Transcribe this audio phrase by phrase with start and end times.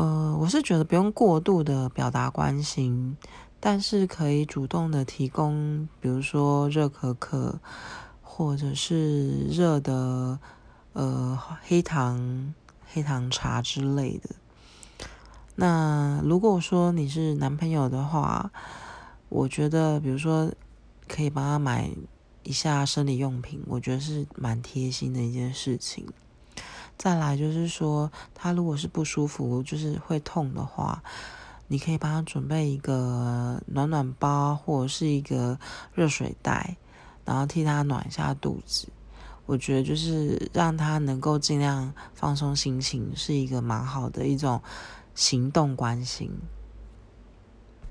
[0.00, 3.18] 呃，我是觉得不用过度的表达关心，
[3.60, 7.60] 但是可以主动的提供，比如说热可可，
[8.22, 10.38] 或者是热的
[10.94, 12.54] 呃黑糖
[12.86, 14.30] 黑糖茶之类的。
[15.56, 18.50] 那如果说你是男朋友的话，
[19.28, 20.50] 我觉得比如说
[21.06, 21.90] 可以帮他买
[22.42, 26.06] 一下生理用品，我觉得是蛮贴心的一件事情。
[27.00, 31.02] 再来就是说，他如果是不舒服，就是会痛的话，
[31.66, 35.58] 你可以帮他准备一个暖暖包或者是一个
[35.94, 36.76] 热水袋，
[37.24, 38.86] 然后替他暖一下肚子。
[39.46, 44.60] 我觉得就是让他能够尽量放松心情，是一个蛮好的一种
[45.14, 46.30] 行动关心。